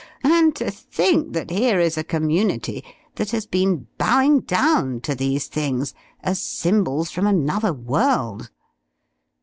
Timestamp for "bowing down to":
3.99-5.13